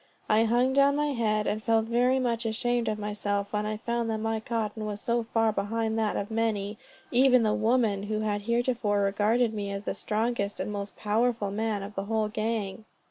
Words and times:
I 0.27 0.45
hung 0.45 0.73
down 0.73 0.95
my 0.95 1.09
head, 1.09 1.45
and 1.45 1.61
felt 1.61 1.85
very 1.85 2.17
much 2.17 2.43
ashamed 2.47 2.87
of 2.87 2.97
myself 2.97 3.53
when 3.53 3.67
I 3.67 3.77
found 3.77 4.09
that 4.09 4.17
my 4.17 4.39
cotton 4.39 4.87
was 4.87 4.99
so 4.99 5.21
far 5.31 5.51
behind 5.51 5.95
that 5.99 6.15
of 6.17 6.31
many, 6.31 6.79
even 7.11 7.45
of 7.45 7.51
the 7.51 7.53
women, 7.67 8.01
who 8.09 8.21
had 8.21 8.41
heretofore 8.41 9.01
regarded 9.01 9.53
me 9.53 9.71
as 9.71 9.83
the 9.83 9.93
strongest 9.93 10.59
and 10.59 10.71
most 10.71 10.97
powerful 10.97 11.51
man 11.51 11.83
of 11.83 11.93
the 11.93 12.05
whole 12.05 12.29
gang. 12.29 12.85